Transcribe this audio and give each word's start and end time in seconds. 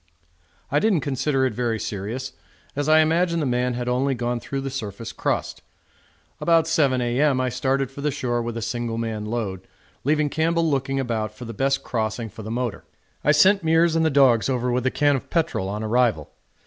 I 0.71 0.79
didn't 0.79 1.01
consider 1.01 1.45
it 1.45 1.53
very 1.53 1.79
serious, 1.79 2.33
as 2.75 2.89
I 2.89 3.01
imagined 3.01 3.39
the 3.39 3.45
man 3.45 3.75
had 3.75 3.87
only 3.87 4.15
gone 4.15 4.39
through 4.39 4.61
the 4.61 4.71
surface 4.71 5.11
crust. 5.11 5.61
About 6.39 6.65
7 6.65 6.99
A.M. 6.99 7.39
I 7.39 7.49
started 7.49 7.91
for 7.91 8.01
the 8.01 8.09
shore 8.09 8.41
with 8.41 8.57
a 8.57 8.63
single 8.63 8.97
man 8.97 9.25
load, 9.27 9.67
leaving 10.03 10.31
Campbell 10.31 10.67
looking 10.67 10.99
about 10.99 11.35
for 11.35 11.45
the 11.45 11.53
best 11.53 11.83
crossing 11.83 12.29
for 12.29 12.41
the 12.41 12.49
motor. 12.49 12.83
I 13.23 13.31
sent 13.31 13.63
Meares 13.63 13.95
and 13.95 14.03
the 14.03 14.09
dogs 14.09 14.49
over 14.49 14.71
with 14.71 14.87
a 14.87 14.91
can 14.91 15.15
of 15.15 15.29
petrol 15.29 15.69
on 15.69 15.83
arrival. 15.83 16.31